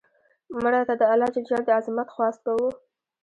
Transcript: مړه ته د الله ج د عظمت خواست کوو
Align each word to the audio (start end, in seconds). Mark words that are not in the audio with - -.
مړه 0.61 0.81
ته 0.87 0.93
د 0.99 1.03
الله 1.13 1.29
ج 1.33 1.37
د 1.67 1.69
عظمت 1.77 2.07
خواست 2.15 2.39
کوو 2.45 2.69